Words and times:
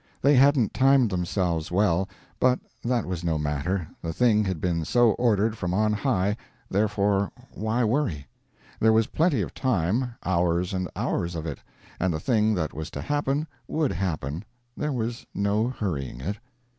They 0.19 0.33
hadn't 0.33 0.73
timed 0.73 1.11
themselves 1.11 1.69
well, 1.71 2.09
but 2.39 2.59
that 2.83 3.05
was 3.05 3.23
no 3.23 3.37
matter 3.37 3.87
the 4.01 4.11
thing 4.11 4.43
had 4.43 4.59
been 4.59 4.83
so 4.83 5.11
ordered 5.11 5.55
from 5.55 5.75
on 5.75 5.93
high, 5.93 6.37
therefore 6.71 7.31
why 7.51 7.83
worry? 7.83 8.25
There 8.79 8.93
was 8.93 9.05
plenty 9.05 9.43
of 9.43 9.53
time, 9.53 10.15
hours 10.25 10.73
and 10.73 10.89
hours 10.95 11.35
of 11.35 11.45
it, 11.45 11.59
and 11.99 12.11
the 12.11 12.19
thing 12.19 12.55
that 12.55 12.73
was 12.73 12.89
to 12.89 13.01
happen 13.03 13.45
would 13.67 13.91
happen 13.91 14.43
there 14.75 14.91
was 14.91 15.23
no 15.35 15.67
hurrying 15.67 16.19
it. 16.19 16.39